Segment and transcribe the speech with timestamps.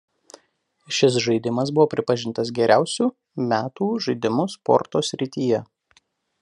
[0.99, 3.11] Šis žaidimas buvo pripažintas geriausiu
[3.53, 5.63] metų žaidimu sporto srityje.